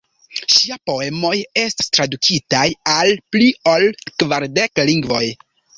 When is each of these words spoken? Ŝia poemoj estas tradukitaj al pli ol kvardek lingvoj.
Ŝia 0.53 0.77
poemoj 0.89 1.33
estas 1.65 1.91
tradukitaj 1.97 2.65
al 2.97 3.15
pli 3.37 3.55
ol 3.77 3.89
kvardek 4.11 4.87
lingvoj. 4.91 5.27